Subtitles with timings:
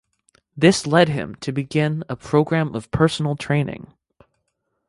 [0.57, 3.93] This led him to begin a program of personal training.